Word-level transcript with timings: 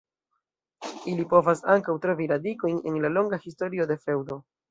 Ili 1.11 1.25
povas 1.33 1.61
ankaŭ 1.75 1.95
trovi 2.07 2.27
radikojn 2.33 2.81
en 2.93 2.97
la 3.05 3.13
longa 3.17 3.41
historio 3.47 3.89
de 3.93 4.01
feŭdo. 4.07 4.39